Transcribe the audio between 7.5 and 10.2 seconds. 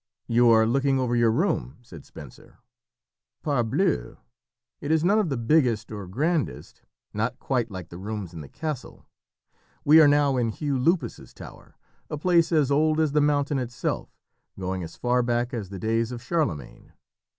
like the rooms in the castle. We are